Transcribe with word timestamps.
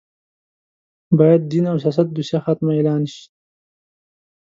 باید 1.17 1.41
دین 1.51 1.65
او 1.71 1.77
سیاست 1.83 2.07
دوسیه 2.15 2.39
ختمه 2.45 2.71
اعلان 2.75 3.03
شي 3.13 3.23